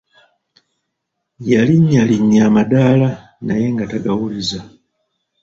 Yalinnyalinya 1.51 2.41
amadaala 2.49 3.09
naye 3.45 3.65
nga 3.73 3.85
tagawuliza. 3.91 4.59